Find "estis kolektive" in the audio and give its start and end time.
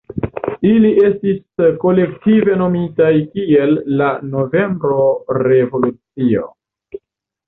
1.07-2.55